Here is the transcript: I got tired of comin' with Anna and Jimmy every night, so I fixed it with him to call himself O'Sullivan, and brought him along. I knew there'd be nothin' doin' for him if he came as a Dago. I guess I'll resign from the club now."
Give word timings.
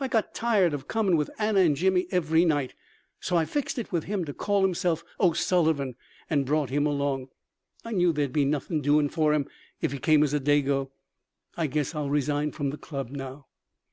I 0.00 0.08
got 0.08 0.34
tired 0.34 0.74
of 0.74 0.88
comin' 0.88 1.16
with 1.16 1.30
Anna 1.38 1.60
and 1.60 1.76
Jimmy 1.76 2.08
every 2.10 2.44
night, 2.44 2.74
so 3.20 3.36
I 3.36 3.44
fixed 3.44 3.78
it 3.78 3.92
with 3.92 4.02
him 4.06 4.24
to 4.24 4.34
call 4.34 4.62
himself 4.62 5.04
O'Sullivan, 5.20 5.94
and 6.28 6.44
brought 6.44 6.70
him 6.70 6.84
along. 6.84 7.28
I 7.84 7.92
knew 7.92 8.12
there'd 8.12 8.32
be 8.32 8.44
nothin' 8.44 8.80
doin' 8.80 9.08
for 9.08 9.32
him 9.32 9.46
if 9.80 9.92
he 9.92 10.00
came 10.00 10.24
as 10.24 10.34
a 10.34 10.40
Dago. 10.40 10.90
I 11.56 11.68
guess 11.68 11.94
I'll 11.94 12.10
resign 12.10 12.50
from 12.50 12.70
the 12.70 12.76
club 12.76 13.10
now." 13.10 13.46